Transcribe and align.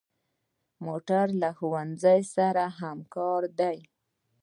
موټر 0.85 1.25
له 1.41 1.49
ښوونځي 1.57 2.21
سره 2.35 2.63
همکار 2.81 3.41
دی. 3.59 3.77